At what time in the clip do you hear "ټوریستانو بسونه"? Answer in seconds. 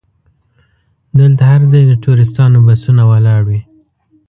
2.03-3.01